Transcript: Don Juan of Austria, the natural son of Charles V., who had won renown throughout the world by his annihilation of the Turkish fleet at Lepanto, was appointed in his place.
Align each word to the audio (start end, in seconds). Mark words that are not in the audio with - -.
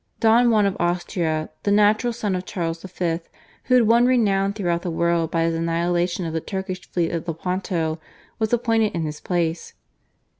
Don 0.19 0.49
Juan 0.49 0.65
of 0.65 0.75
Austria, 0.79 1.51
the 1.61 1.69
natural 1.71 2.11
son 2.11 2.33
of 2.33 2.43
Charles 2.47 2.81
V., 2.81 3.19
who 3.65 3.75
had 3.75 3.85
won 3.87 4.07
renown 4.07 4.51
throughout 4.51 4.81
the 4.81 4.89
world 4.89 5.29
by 5.29 5.43
his 5.43 5.53
annihilation 5.53 6.25
of 6.25 6.33
the 6.33 6.41
Turkish 6.41 6.81
fleet 6.89 7.11
at 7.11 7.27
Lepanto, 7.27 7.99
was 8.39 8.51
appointed 8.51 8.95
in 8.95 9.03
his 9.03 9.19
place. 9.21 9.75